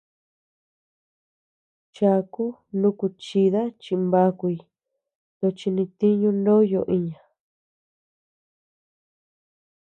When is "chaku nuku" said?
1.95-3.05